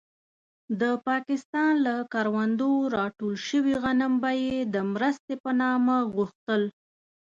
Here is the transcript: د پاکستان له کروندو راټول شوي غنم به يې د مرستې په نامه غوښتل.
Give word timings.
د 0.81 0.83
پاکستان 1.07 1.71
له 1.85 1.95
کروندو 2.13 2.71
راټول 2.95 3.35
شوي 3.47 3.73
غنم 3.83 4.13
به 4.21 4.31
يې 4.43 4.57
د 4.73 4.75
مرستې 4.93 5.33
په 5.43 5.51
نامه 5.61 5.95
غوښتل. 6.13 6.61